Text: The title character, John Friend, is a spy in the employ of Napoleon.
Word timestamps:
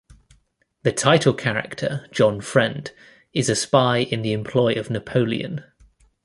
The 0.81 0.91
title 0.91 1.31
character, 1.35 2.07
John 2.11 2.41
Friend, 2.41 2.89
is 3.33 3.49
a 3.49 3.55
spy 3.55 3.97
in 3.99 4.23
the 4.23 4.33
employ 4.33 4.73
of 4.79 4.89
Napoleon. 4.89 5.63